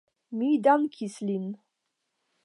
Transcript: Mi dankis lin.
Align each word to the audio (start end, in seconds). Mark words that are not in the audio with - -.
Mi 0.37 0.47
dankis 0.67 1.17
lin. 1.27 1.43